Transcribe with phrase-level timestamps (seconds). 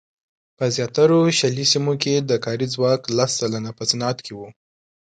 [0.57, 4.47] په زیاترو شلي سیمو کې د کاري ځواک لس سلنه په صنعت کې وو.